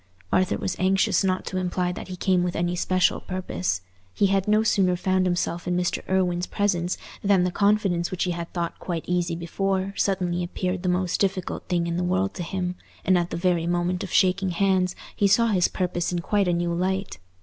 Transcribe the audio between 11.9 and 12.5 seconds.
the world to